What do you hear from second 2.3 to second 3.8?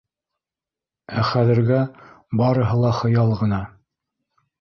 барыһы ла хыял ғына.